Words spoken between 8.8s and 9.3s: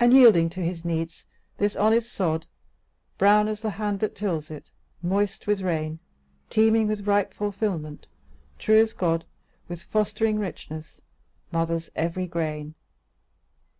as God,